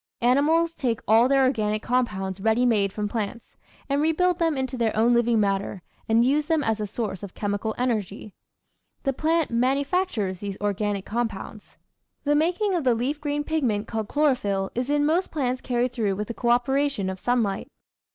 [0.21, 3.55] Animals take all their organic compounds ready made from plants,
[3.87, 7.35] and rebuild them into their own living matter, and use them as a source of
[7.35, 8.33] chemical energy.
[9.03, 11.75] The plant manu factures these organic compounds.
[12.23, 16.15] The making of the leaf green pigment called chlorophyll is in most plants carried through
[16.15, 17.67] with 606 The Outline of Science the co operation of sunlight.